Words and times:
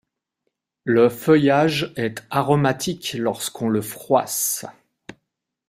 Le 0.83 1.09
feuillage 1.09 1.93
est 1.95 2.23
aromatique 2.31 3.13
lorsqu'on 3.19 3.69
le 3.69 3.83
froisse. 3.83 4.65